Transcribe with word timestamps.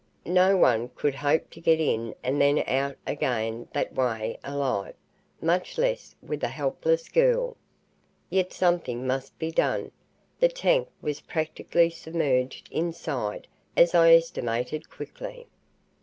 No 0.25 0.57
one 0.57 0.89
could 0.95 1.13
hope 1.13 1.51
to 1.51 1.61
get 1.61 1.79
in 1.79 2.15
and 2.23 2.41
then 2.41 2.63
out 2.67 2.97
again 3.05 3.67
that 3.73 3.93
way 3.93 4.39
alive 4.43 4.95
much 5.39 5.77
less 5.77 6.15
with 6.23 6.43
a 6.43 6.47
helpless 6.47 7.07
girl. 7.07 7.55
Yet 8.27 8.51
something 8.51 9.05
must 9.05 9.37
be 9.37 9.51
done. 9.51 9.91
The 10.39 10.49
tank 10.49 10.87
was 11.03 11.21
practically 11.21 11.91
submerged 11.91 12.67
inside, 12.71 13.47
as 13.77 13.93
I 13.93 14.15
estimated 14.15 14.89
quickly. 14.89 15.45